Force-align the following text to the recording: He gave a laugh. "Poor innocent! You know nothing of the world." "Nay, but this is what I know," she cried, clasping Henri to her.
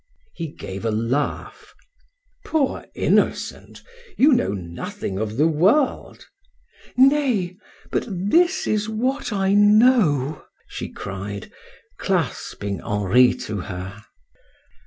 He 0.33 0.47
gave 0.47 0.83
a 0.83 0.89
laugh. 0.89 1.75
"Poor 2.43 2.87
innocent! 2.95 3.83
You 4.17 4.33
know 4.33 4.51
nothing 4.53 5.19
of 5.19 5.37
the 5.37 5.45
world." 5.45 6.25
"Nay, 6.97 7.55
but 7.91 8.07
this 8.09 8.65
is 8.65 8.89
what 8.89 9.31
I 9.31 9.53
know," 9.53 10.43
she 10.67 10.89
cried, 10.89 11.51
clasping 11.99 12.81
Henri 12.81 13.35
to 13.45 13.57
her. 13.59 14.03